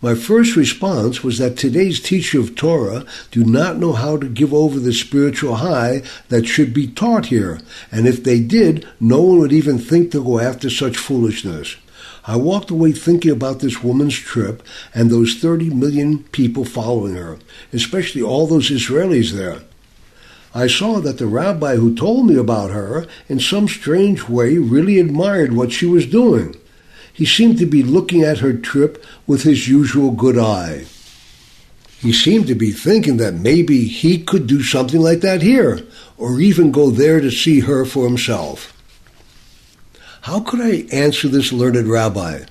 My 0.01 0.15
first 0.15 0.55
response 0.55 1.25
was 1.25 1.39
that 1.39 1.57
today's 1.57 1.99
teacher 1.99 2.39
of 2.39 2.55
Torah 2.55 3.05
do 3.33 3.43
not 3.43 3.79
know 3.79 3.95
how 3.95 4.17
to 4.17 4.29
give 4.29 4.55
over 4.55 4.79
the 4.79 4.93
spiritual 4.93 5.57
high 5.57 6.03
that 6.29 6.47
should 6.47 6.73
be 6.73 6.87
taught 6.87 7.27
here, 7.27 7.61
and 7.91 8.07
if 8.07 8.23
they 8.23 8.39
did, 8.39 8.87
no 9.01 9.21
one 9.21 9.41
would 9.41 9.53
even 9.53 9.77
think 9.77 10.13
to 10.13 10.23
go 10.23 10.39
after 10.39 10.71
such 10.71 10.97
foolishness. 10.97 11.75
I 12.29 12.37
walked 12.37 12.71
away 12.71 12.93
thinking 12.93 13.33
about 13.33 13.59
this 13.59 13.83
woman's 13.83 14.15
trip 14.15 14.63
and 14.95 15.11
those 15.11 15.35
30 15.35 15.71
million 15.71 16.23
people 16.25 16.65
following 16.65 17.17
her, 17.17 17.39
especially 17.73 18.23
all 18.23 18.47
those 18.47 18.71
Israelis 18.71 19.33
there. 19.33 19.63
I 20.55 20.69
saw 20.69 21.01
that 21.01 21.19
the 21.19 21.27
rabbi 21.27 21.75
who 21.75 21.93
told 21.93 22.27
me 22.27 22.37
about 22.37 22.71
her, 22.71 23.07
in 23.29 23.41
some 23.41 23.67
strange 23.67 24.29
way, 24.29 24.59
really 24.59 25.01
admired 25.01 25.55
what 25.55 25.73
she 25.73 25.87
was 25.87 26.07
doing. 26.07 26.55
He 27.19 27.27
seemed 27.27 27.59
to 27.59 27.67
be 27.67 27.83
looking 27.83 28.23
at 28.23 28.39
her 28.39 28.53
trip 28.53 29.05
with 29.27 29.43
his 29.43 29.67
usual 29.67 30.13
good 30.13 30.39
eye. 30.39 30.85
He 31.99 32.13
seemed 32.13 32.47
to 32.47 32.55
be 32.55 32.71
thinking 32.71 33.17
that 33.17 33.35
maybe 33.35 33.89
he 33.89 34.23
could 34.23 34.47
do 34.47 34.63
something 34.63 35.01
like 35.01 35.19
that 35.23 35.43
here, 35.43 35.81
or 36.17 36.39
even 36.39 36.71
go 36.71 36.91
there 36.91 37.21
to 37.21 37.33
see 37.33 37.59
her 37.59 37.85
for 37.85 38.07
himself. 38.07 38.73
How 40.21 40.39
could 40.39 40.61
I 40.61 40.87
answer 40.95 41.27
this 41.27 41.53
learned 41.53 41.89
rabbi? 41.89 42.45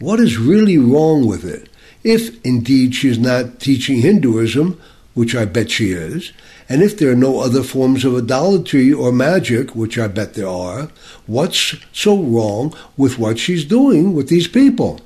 What 0.00 0.20
is 0.20 0.36
really 0.36 0.76
wrong 0.76 1.26
with 1.26 1.42
it? 1.42 1.70
If 2.02 2.44
indeed 2.44 2.94
she 2.94 3.08
is 3.08 3.18
not 3.18 3.58
teaching 3.58 4.02
Hinduism, 4.02 4.78
which 5.14 5.34
I 5.34 5.46
bet 5.46 5.70
she 5.70 5.92
is, 5.92 6.30
and 6.68 6.82
if 6.82 6.96
there 6.96 7.10
are 7.10 7.16
no 7.16 7.40
other 7.40 7.62
forms 7.62 8.04
of 8.04 8.16
idolatry 8.16 8.92
or 8.92 9.12
magic, 9.12 9.74
which 9.74 9.98
I 9.98 10.08
bet 10.08 10.34
there 10.34 10.48
are, 10.48 10.88
what's 11.26 11.74
so 11.92 12.16
wrong 12.16 12.74
with 12.96 13.18
what 13.18 13.38
she's 13.38 13.64
doing 13.64 14.14
with 14.14 14.28
these 14.28 14.48
people? 14.48 15.00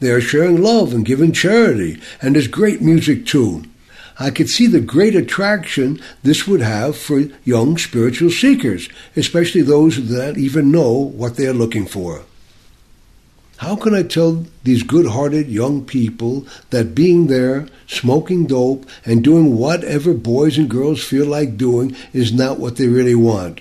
They 0.00 0.10
are 0.10 0.20
sharing 0.20 0.62
love 0.62 0.92
and 0.92 1.04
giving 1.04 1.32
charity, 1.32 2.00
and 2.22 2.34
there's 2.34 2.48
great 2.48 2.80
music 2.80 3.26
too. 3.26 3.64
I 4.20 4.30
could 4.30 4.48
see 4.48 4.66
the 4.66 4.80
great 4.80 5.14
attraction 5.14 6.00
this 6.24 6.46
would 6.46 6.60
have 6.60 6.96
for 6.96 7.20
young 7.44 7.78
spiritual 7.78 8.30
seekers, 8.30 8.88
especially 9.16 9.62
those 9.62 9.98
not 9.98 10.36
even 10.36 10.72
know 10.72 10.90
what 10.90 11.36
they 11.36 11.46
are 11.46 11.52
looking 11.52 11.86
for. 11.86 12.24
How 13.58 13.74
can 13.74 13.92
I 13.92 14.04
tell 14.04 14.46
these 14.62 14.84
good 14.84 15.06
hearted 15.06 15.48
young 15.48 15.84
people 15.84 16.46
that 16.70 16.94
being 16.94 17.26
there, 17.26 17.66
smoking 17.88 18.46
dope, 18.46 18.86
and 19.04 19.22
doing 19.22 19.56
whatever 19.56 20.14
boys 20.14 20.58
and 20.58 20.70
girls 20.70 21.02
feel 21.02 21.26
like 21.26 21.56
doing 21.56 21.96
is 22.12 22.32
not 22.32 22.60
what 22.60 22.76
they 22.76 22.86
really 22.86 23.16
want? 23.16 23.60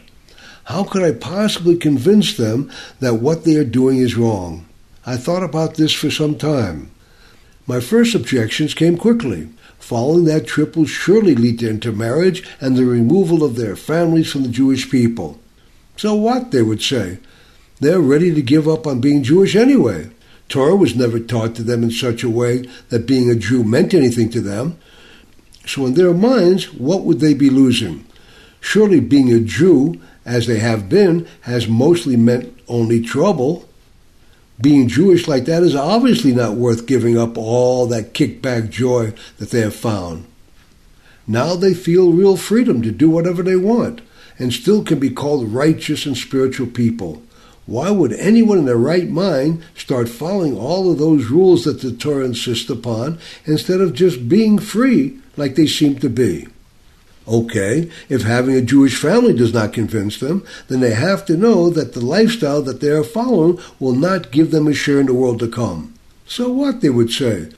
How 0.65 0.83
could 0.83 1.01
I 1.01 1.13
possibly 1.13 1.77
convince 1.77 2.37
them 2.37 2.69
that 2.99 3.15
what 3.15 3.43
they 3.43 3.55
are 3.55 3.63
doing 3.63 3.97
is 3.97 4.15
wrong? 4.15 4.67
I 5.03 5.17
thought 5.17 5.43
about 5.43 5.75
this 5.75 5.93
for 5.93 6.11
some 6.11 6.37
time. 6.37 6.91
My 7.65 7.79
first 7.79 8.13
objections 8.13 8.75
came 8.75 8.97
quickly. 8.97 9.49
Following 9.79 10.25
that 10.25 10.45
trip 10.45 10.75
will 10.75 10.85
surely 10.85 11.33
lead 11.33 11.59
to 11.59 11.69
intermarriage 11.69 12.47
and 12.61 12.75
the 12.75 12.85
removal 12.85 13.43
of 13.43 13.55
their 13.55 13.75
families 13.75 14.31
from 14.31 14.43
the 14.43 14.49
Jewish 14.49 14.91
people. 14.91 15.39
So 15.95 16.13
what, 16.13 16.51
they 16.51 16.61
would 16.61 16.83
say. 16.83 17.17
They're 17.79 18.01
ready 18.01 18.33
to 18.33 18.41
give 18.41 18.67
up 18.67 18.87
on 18.87 19.01
being 19.01 19.23
Jewish 19.23 19.55
anyway. 19.55 20.09
Torah 20.49 20.75
was 20.75 20.95
never 20.95 21.19
taught 21.19 21.55
to 21.55 21.63
them 21.63 21.83
in 21.83 21.91
such 21.91 22.23
a 22.23 22.29
way 22.29 22.65
that 22.89 23.05
being 23.05 23.29
a 23.29 23.35
Jew 23.35 23.63
meant 23.63 23.93
anything 23.93 24.29
to 24.31 24.41
them. 24.41 24.79
So, 25.65 25.85
in 25.85 25.93
their 25.93 26.13
minds, 26.13 26.73
what 26.73 27.03
would 27.03 27.19
they 27.19 27.33
be 27.33 27.49
losing? 27.49 28.05
Surely 28.61 28.99
being 28.99 29.31
a 29.31 29.39
Jew, 29.39 30.01
as 30.25 30.47
they 30.47 30.59
have 30.59 30.89
been, 30.89 31.27
has 31.41 31.67
mostly 31.67 32.15
meant 32.15 32.57
only 32.67 33.01
trouble. 33.01 33.67
Being 34.59 34.87
Jewish 34.87 35.27
like 35.27 35.45
that 35.45 35.61
is 35.61 35.75
obviously 35.75 36.33
not 36.33 36.55
worth 36.55 36.87
giving 36.87 37.17
up 37.17 37.37
all 37.37 37.85
that 37.87 38.13
kickback 38.13 38.69
joy 38.69 39.13
that 39.37 39.51
they 39.51 39.61
have 39.61 39.75
found. 39.75 40.25
Now 41.27 41.55
they 41.55 41.73
feel 41.73 42.13
real 42.13 42.37
freedom 42.37 42.81
to 42.81 42.91
do 42.91 43.09
whatever 43.09 43.43
they 43.43 43.57
want 43.57 44.01
and 44.39 44.53
still 44.53 44.83
can 44.83 44.99
be 44.99 45.09
called 45.09 45.51
righteous 45.51 46.05
and 46.05 46.17
spiritual 46.17 46.67
people. 46.67 47.21
Why 47.67 47.91
would 47.91 48.13
anyone 48.13 48.57
in 48.57 48.65
their 48.65 48.77
right 48.77 49.09
mind 49.09 49.61
start 49.75 50.07
following 50.07 50.57
all 50.57 50.89
of 50.89 50.97
those 50.97 51.29
rules 51.29 51.65
that 51.65 51.81
the 51.81 51.91
Torah 51.91 52.25
insists 52.25 52.69
upon 52.69 53.19
instead 53.45 53.81
of 53.81 53.93
just 53.93 54.29
being 54.29 54.57
free 54.57 55.19
like 55.35 55.55
they 55.55 55.67
seem 55.67 55.99
to 55.99 56.09
be? 56.09 56.47
Okay, 57.27 57.91
if 58.07 58.21
having 58.21 58.55
a 58.55 58.61
Jewish 58.61 58.97
family 58.97 59.33
does 59.33 59.53
not 59.53 59.73
convince 59.73 60.17
them, 60.17 60.45
then 60.69 60.79
they 60.79 60.93
have 60.93 61.25
to 61.25 61.35
know 61.35 61.69
that 61.69 61.91
the 61.91 61.99
lifestyle 61.99 62.61
that 62.61 62.79
they 62.79 62.87
are 62.87 63.03
following 63.03 63.59
will 63.81 63.95
not 63.95 64.31
give 64.31 64.51
them 64.51 64.65
a 64.65 64.73
share 64.73 65.01
in 65.01 65.07
the 65.07 65.13
world 65.13 65.39
to 65.39 65.49
come. 65.49 65.93
So 66.25 66.49
what, 66.49 66.79
they 66.79 66.89
would 66.89 67.11
say. 67.11 67.49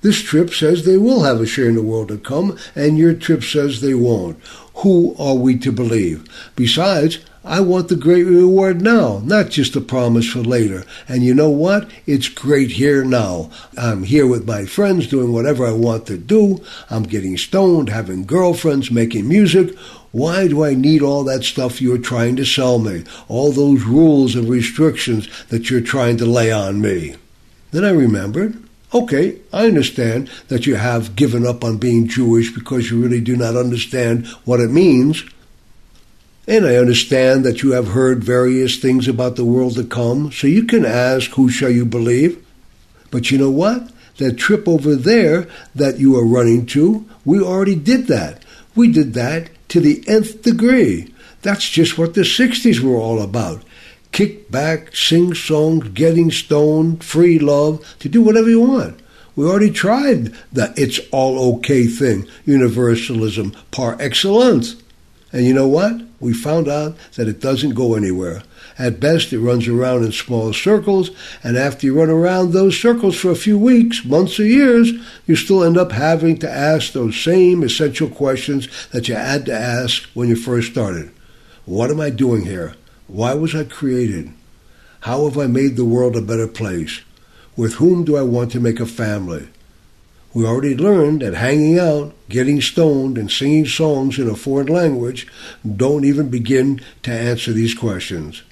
This 0.00 0.22
trip 0.22 0.50
says 0.50 0.84
they 0.84 0.96
will 0.96 1.24
have 1.24 1.42
a 1.42 1.46
share 1.46 1.68
in 1.68 1.74
the 1.74 1.82
world 1.82 2.08
to 2.08 2.16
come, 2.16 2.56
and 2.74 2.96
your 2.96 3.12
trip 3.12 3.42
says 3.42 3.80
they 3.80 3.94
won't. 3.94 4.40
Who 4.76 5.14
are 5.18 5.34
we 5.34 5.58
to 5.58 5.72
believe? 5.72 6.24
Besides, 6.56 7.18
I 7.44 7.60
want 7.60 7.88
the 7.88 7.96
great 7.96 8.24
reward 8.24 8.82
now, 8.82 9.20
not 9.24 9.50
just 9.50 9.76
a 9.76 9.80
promise 9.80 10.28
for 10.28 10.40
later. 10.40 10.84
And 11.08 11.22
you 11.22 11.34
know 11.34 11.50
what? 11.50 11.88
It's 12.06 12.28
great 12.28 12.72
here 12.72 13.04
now. 13.04 13.50
I'm 13.76 14.02
here 14.02 14.26
with 14.26 14.46
my 14.46 14.66
friends 14.66 15.06
doing 15.06 15.32
whatever 15.32 15.66
I 15.66 15.72
want 15.72 16.06
to 16.06 16.18
do. 16.18 16.62
I'm 16.90 17.04
getting 17.04 17.36
stoned, 17.36 17.88
having 17.88 18.24
girlfriends, 18.24 18.90
making 18.90 19.28
music. 19.28 19.76
Why 20.10 20.48
do 20.48 20.64
I 20.64 20.74
need 20.74 21.02
all 21.02 21.24
that 21.24 21.44
stuff 21.44 21.80
you're 21.80 21.98
trying 21.98 22.36
to 22.36 22.44
sell 22.44 22.78
me? 22.78 23.04
All 23.28 23.52
those 23.52 23.82
rules 23.84 24.34
and 24.34 24.48
restrictions 24.48 25.28
that 25.46 25.70
you're 25.70 25.80
trying 25.80 26.16
to 26.18 26.26
lay 26.26 26.50
on 26.50 26.80
me? 26.80 27.16
Then 27.70 27.84
I 27.84 27.90
remembered 27.90 28.62
Okay, 28.94 29.36
I 29.52 29.66
understand 29.66 30.30
that 30.48 30.66
you 30.66 30.76
have 30.76 31.14
given 31.14 31.46
up 31.46 31.62
on 31.62 31.76
being 31.76 32.08
Jewish 32.08 32.54
because 32.54 32.90
you 32.90 32.98
really 32.98 33.20
do 33.20 33.36
not 33.36 33.54
understand 33.54 34.26
what 34.46 34.60
it 34.60 34.70
means. 34.70 35.24
And 36.48 36.64
I 36.64 36.76
understand 36.76 37.44
that 37.44 37.62
you 37.62 37.72
have 37.72 37.88
heard 37.88 38.24
various 38.24 38.78
things 38.78 39.06
about 39.06 39.36
the 39.36 39.44
world 39.44 39.74
to 39.74 39.84
come, 39.84 40.32
so 40.32 40.46
you 40.46 40.64
can 40.64 40.86
ask, 40.86 41.30
Who 41.32 41.50
shall 41.50 41.68
you 41.68 41.84
believe? 41.84 42.42
But 43.10 43.30
you 43.30 43.36
know 43.36 43.50
what? 43.50 43.90
That 44.16 44.38
trip 44.38 44.66
over 44.66 44.96
there 44.96 45.46
that 45.74 45.98
you 45.98 46.16
are 46.16 46.26
running 46.26 46.64
to, 46.68 47.06
we 47.22 47.38
already 47.38 47.74
did 47.74 48.06
that. 48.06 48.46
We 48.74 48.90
did 48.90 49.12
that 49.12 49.50
to 49.68 49.78
the 49.78 50.02
nth 50.08 50.40
degree. 50.40 51.12
That's 51.42 51.68
just 51.68 51.98
what 51.98 52.14
the 52.14 52.22
60s 52.22 52.80
were 52.80 52.96
all 52.96 53.20
about. 53.20 53.62
Kick 54.12 54.50
back, 54.50 54.96
sing 54.96 55.34
songs, 55.34 55.88
getting 55.90 56.30
stoned, 56.30 57.04
free 57.04 57.38
love, 57.38 57.84
to 57.98 58.08
do 58.08 58.22
whatever 58.22 58.48
you 58.48 58.62
want. 58.62 58.98
We 59.36 59.44
already 59.44 59.70
tried 59.70 60.32
the 60.50 60.72
it's 60.78 60.98
all 61.12 61.56
okay 61.56 61.86
thing, 61.86 62.26
universalism 62.46 63.54
par 63.70 63.98
excellence. 64.00 64.76
And 65.32 65.44
you 65.44 65.52
know 65.52 65.68
what? 65.68 66.00
We 66.20 66.32
found 66.32 66.68
out 66.68 66.96
that 67.14 67.28
it 67.28 67.40
doesn't 67.40 67.74
go 67.74 67.94
anywhere. 67.94 68.42
At 68.78 69.00
best, 69.00 69.32
it 69.32 69.40
runs 69.40 69.68
around 69.68 70.04
in 70.04 70.12
small 70.12 70.52
circles, 70.52 71.10
and 71.44 71.56
after 71.56 71.86
you 71.86 71.98
run 71.98 72.10
around 72.10 72.52
those 72.52 72.80
circles 72.80 73.16
for 73.16 73.30
a 73.30 73.36
few 73.36 73.58
weeks, 73.58 74.04
months, 74.04 74.40
or 74.40 74.46
years, 74.46 74.92
you 75.26 75.36
still 75.36 75.64
end 75.64 75.76
up 75.76 75.92
having 75.92 76.38
to 76.38 76.50
ask 76.50 76.92
those 76.92 77.20
same 77.20 77.62
essential 77.62 78.08
questions 78.08 78.68
that 78.90 79.08
you 79.08 79.16
had 79.16 79.46
to 79.46 79.52
ask 79.52 80.04
when 80.14 80.28
you 80.28 80.36
first 80.36 80.72
started. 80.72 81.10
What 81.66 81.90
am 81.90 82.00
I 82.00 82.10
doing 82.10 82.44
here? 82.44 82.74
Why 83.06 83.34
was 83.34 83.54
I 83.54 83.64
created? 83.64 84.32
How 85.00 85.24
have 85.24 85.36
I 85.36 85.46
made 85.46 85.76
the 85.76 85.84
world 85.84 86.16
a 86.16 86.22
better 86.22 86.48
place? 86.48 87.02
With 87.56 87.74
whom 87.74 88.04
do 88.04 88.16
I 88.16 88.22
want 88.22 88.52
to 88.52 88.60
make 88.60 88.80
a 88.80 88.86
family? 88.86 89.48
We 90.38 90.46
already 90.46 90.76
learned 90.76 91.22
that 91.22 91.34
hanging 91.34 91.80
out, 91.80 92.14
getting 92.28 92.60
stoned, 92.60 93.18
and 93.18 93.28
singing 93.28 93.66
songs 93.66 94.20
in 94.20 94.30
a 94.30 94.36
foreign 94.36 94.68
language 94.68 95.26
don't 95.66 96.04
even 96.04 96.28
begin 96.28 96.80
to 97.02 97.10
answer 97.10 97.52
these 97.52 97.74
questions. 97.74 98.44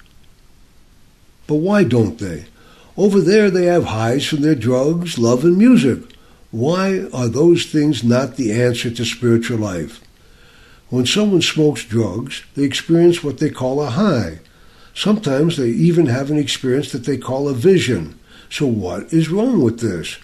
But 1.47 1.63
why 1.63 1.85
don't 1.85 2.19
they? 2.19 2.47
Over 2.97 3.21
there 3.21 3.49
they 3.49 3.67
have 3.67 3.85
highs 3.85 4.27
from 4.27 4.41
their 4.41 4.53
drugs, 4.53 5.17
love, 5.17 5.45
and 5.45 5.57
music. 5.57 5.99
Why 6.51 7.07
are 7.13 7.29
those 7.29 7.67
things 7.67 8.03
not 8.03 8.35
the 8.35 8.51
answer 8.51 8.91
to 8.91 9.05
spiritual 9.05 9.59
life? 9.59 10.01
When 10.89 11.05
someone 11.05 11.41
smokes 11.41 11.85
drugs, 11.85 12.43
they 12.55 12.63
experience 12.63 13.23
what 13.23 13.37
they 13.37 13.49
call 13.49 13.81
a 13.81 13.91
high. 13.91 14.39
Sometimes 14.93 15.55
they 15.55 15.69
even 15.69 16.07
have 16.07 16.31
an 16.31 16.37
experience 16.37 16.91
that 16.91 17.05
they 17.05 17.17
call 17.17 17.47
a 17.47 17.53
vision. 17.53 18.19
So, 18.49 18.65
what 18.65 19.13
is 19.13 19.29
wrong 19.29 19.61
with 19.61 19.79
this? 19.79 20.17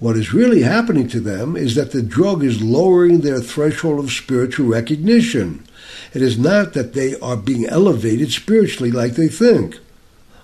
What 0.00 0.16
is 0.16 0.32
really 0.32 0.62
happening 0.62 1.08
to 1.08 1.20
them 1.20 1.56
is 1.56 1.74
that 1.74 1.90
the 1.90 2.02
drug 2.02 2.44
is 2.44 2.62
lowering 2.62 3.20
their 3.20 3.40
threshold 3.40 3.98
of 3.98 4.12
spiritual 4.12 4.66
recognition. 4.66 5.64
It 6.14 6.22
is 6.22 6.38
not 6.38 6.74
that 6.74 6.94
they 6.94 7.18
are 7.18 7.36
being 7.36 7.66
elevated 7.66 8.30
spiritually 8.30 8.92
like 8.92 9.14
they 9.14 9.26
think. 9.26 9.78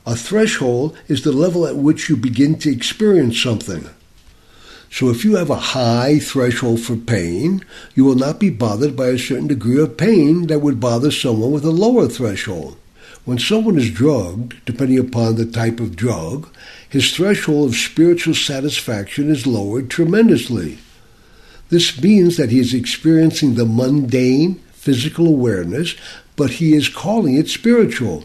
A 0.07 0.17
threshold 0.17 0.99
is 1.07 1.23
the 1.23 1.33
level 1.33 1.67
at 1.67 1.77
which 1.77 2.09
you 2.09 2.17
begin 2.17 2.59
to 2.59 2.71
experience 2.71 3.41
something. 3.41 3.89
So 4.91 5.09
if 5.09 5.25
you 5.25 5.37
have 5.37 5.51
a 5.51 5.57
high 5.57 6.19
threshold 6.19 6.81
for 6.81 6.97
pain, 6.97 7.65
you 7.95 8.05
will 8.05 8.15
not 8.17 8.39
be 8.41 8.51
bothered 8.51 8.97
by 8.97 9.09
a 9.09 9.19
certain 9.19 9.47
degree 9.47 9.81
of 9.81 9.97
pain 9.97 10.49
that 10.49 10.61
would 10.61 10.81
bother 10.81 11.11
someone 11.11 11.53
with 11.53 11.65
a 11.65 11.71
lower 11.71 12.09
threshold. 12.09 12.77
When 13.25 13.39
someone 13.39 13.79
is 13.79 13.91
drugged, 13.91 14.63
depending 14.67 14.99
upon 14.99 15.37
the 15.37 15.47
type 15.47 15.81
of 15.81 15.97
drug, 15.97 16.49
his 16.87 17.17
threshold 17.17 17.71
of 17.71 17.77
spiritual 17.77 18.35
satisfaction 18.35 19.31
is 19.31 19.47
lowered 19.47 19.89
tremendously. 19.89 20.79
This 21.71 22.01
means 22.03 22.37
that 22.37 22.51
he 22.51 22.59
is 22.59 22.75
experiencing 22.75 23.55
the 23.55 23.65
mundane 23.65 24.57
physical 24.73 25.27
awareness, 25.27 25.95
but 26.37 26.51
he 26.51 26.75
is 26.75 26.91
calling 26.91 27.37
it 27.37 27.49
spiritual. 27.49 28.25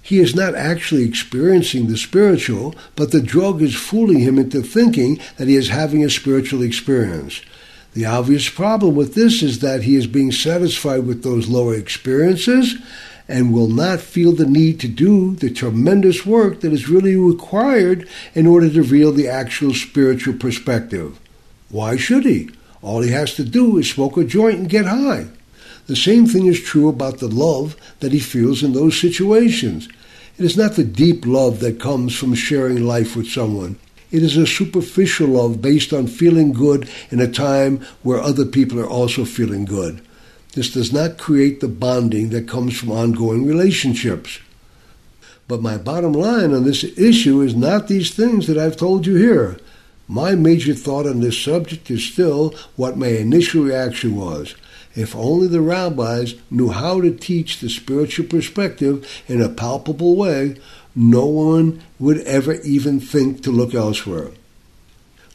He 0.00 0.20
is 0.20 0.36
not 0.36 0.54
actually 0.54 1.04
experiencing 1.04 1.88
the 1.88 1.96
spiritual, 1.96 2.76
but 2.94 3.10
the 3.10 3.20
drug 3.20 3.60
is 3.60 3.74
fooling 3.74 4.20
him 4.20 4.38
into 4.38 4.62
thinking 4.62 5.20
that 5.38 5.48
he 5.48 5.56
is 5.56 5.70
having 5.70 6.04
a 6.04 6.10
spiritual 6.10 6.62
experience. 6.62 7.40
The 7.94 8.06
obvious 8.06 8.48
problem 8.48 8.94
with 8.94 9.14
this 9.14 9.42
is 9.42 9.58
that 9.58 9.82
he 9.82 9.96
is 9.96 10.06
being 10.06 10.30
satisfied 10.30 11.04
with 11.06 11.24
those 11.24 11.48
lower 11.48 11.74
experiences 11.74 12.76
and 13.30 13.52
will 13.52 13.68
not 13.68 14.00
feel 14.00 14.32
the 14.32 14.46
need 14.46 14.80
to 14.80 14.88
do 14.88 15.36
the 15.36 15.50
tremendous 15.50 16.26
work 16.26 16.60
that 16.60 16.72
is 16.72 16.88
really 16.88 17.14
required 17.14 18.08
in 18.34 18.46
order 18.46 18.68
to 18.68 18.80
reveal 18.80 19.12
the 19.12 19.28
actual 19.28 19.72
spiritual 19.72 20.34
perspective. 20.34 21.18
Why 21.68 21.96
should 21.96 22.24
he? 22.24 22.50
All 22.82 23.02
he 23.02 23.12
has 23.12 23.34
to 23.34 23.44
do 23.44 23.78
is 23.78 23.88
smoke 23.88 24.16
a 24.16 24.24
joint 24.24 24.58
and 24.58 24.68
get 24.68 24.86
high. 24.86 25.28
The 25.86 25.96
same 25.96 26.26
thing 26.26 26.46
is 26.46 26.60
true 26.60 26.88
about 26.88 27.18
the 27.18 27.28
love 27.28 27.76
that 28.00 28.12
he 28.12 28.20
feels 28.20 28.62
in 28.62 28.72
those 28.72 29.00
situations. 29.00 29.88
It 30.36 30.44
is 30.44 30.56
not 30.56 30.74
the 30.74 30.84
deep 30.84 31.24
love 31.24 31.60
that 31.60 31.80
comes 31.80 32.16
from 32.16 32.34
sharing 32.34 32.84
life 32.84 33.14
with 33.14 33.28
someone. 33.28 33.78
It 34.10 34.24
is 34.24 34.36
a 34.36 34.46
superficial 34.46 35.28
love 35.28 35.62
based 35.62 35.92
on 35.92 36.08
feeling 36.08 36.52
good 36.52 36.88
in 37.10 37.20
a 37.20 37.30
time 37.30 37.80
where 38.02 38.18
other 38.18 38.44
people 38.44 38.80
are 38.80 38.88
also 38.88 39.24
feeling 39.24 39.64
good. 39.64 40.02
This 40.54 40.70
does 40.70 40.92
not 40.92 41.18
create 41.18 41.60
the 41.60 41.68
bonding 41.68 42.30
that 42.30 42.48
comes 42.48 42.76
from 42.76 42.90
ongoing 42.90 43.46
relationships. 43.46 44.40
But 45.46 45.62
my 45.62 45.76
bottom 45.78 46.12
line 46.12 46.52
on 46.52 46.64
this 46.64 46.84
issue 46.84 47.40
is 47.40 47.54
not 47.54 47.88
these 47.88 48.14
things 48.14 48.46
that 48.46 48.58
I've 48.58 48.76
told 48.76 49.06
you 49.06 49.16
here. 49.16 49.58
My 50.08 50.34
major 50.34 50.74
thought 50.74 51.06
on 51.06 51.20
this 51.20 51.40
subject 51.40 51.90
is 51.90 52.04
still 52.04 52.54
what 52.74 52.96
my 52.96 53.08
initial 53.08 53.62
reaction 53.62 54.16
was. 54.16 54.56
If 54.96 55.14
only 55.14 55.46
the 55.46 55.60
rabbis 55.60 56.34
knew 56.50 56.70
how 56.70 57.00
to 57.00 57.14
teach 57.14 57.60
the 57.60 57.68
spiritual 57.68 58.26
perspective 58.26 59.08
in 59.28 59.40
a 59.40 59.48
palpable 59.48 60.16
way, 60.16 60.56
no 60.96 61.26
one 61.26 61.80
would 62.00 62.18
ever 62.22 62.54
even 62.62 62.98
think 62.98 63.42
to 63.44 63.52
look 63.52 63.72
elsewhere. 63.72 64.30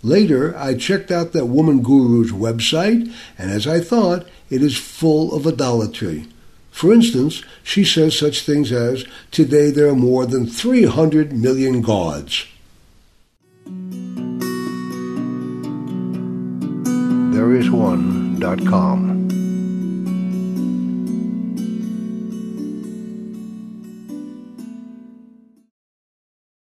Later, 0.05 0.55
I 0.55 0.75
checked 0.75 1.09
out 1.09 1.31
that 1.31 1.47
woman 1.47 1.81
guru's 1.81 2.31
website, 2.31 3.11
and 3.39 3.49
as 3.49 3.65
I 3.65 3.79
thought, 3.79 4.27
it 4.51 4.61
is 4.61 4.77
full 4.77 5.33
of 5.33 5.47
idolatry. 5.47 6.27
For 6.69 6.93
instance, 6.93 7.41
she 7.63 7.83
says 7.83 8.15
such 8.15 8.45
things 8.45 8.71
as, 8.71 9.03
Today 9.31 9.71
there 9.71 9.87
are 9.87 9.95
more 9.95 10.27
than 10.27 10.45
300 10.45 11.33
million 11.33 11.81
gods. 11.81 12.45
There 17.33 17.55
is 17.55 17.71
one.com. 17.71 19.44